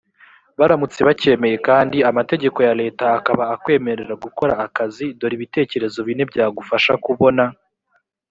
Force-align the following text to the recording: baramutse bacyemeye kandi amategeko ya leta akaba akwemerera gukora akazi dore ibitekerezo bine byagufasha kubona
baramutse 0.59 0.99
bacyemeye 1.07 1.55
kandi 1.67 1.97
amategeko 2.09 2.57
ya 2.67 2.73
leta 2.81 3.05
akaba 3.19 3.43
akwemerera 3.55 4.13
gukora 4.25 4.53
akazi 4.65 5.05
dore 5.19 5.33
ibitekerezo 5.37 5.99
bine 6.07 6.23
byagufasha 6.31 6.93
kubona 7.05 7.43